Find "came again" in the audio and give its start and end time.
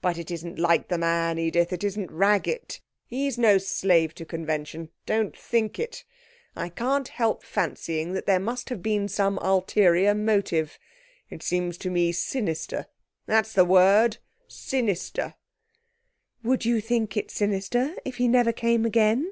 18.52-19.30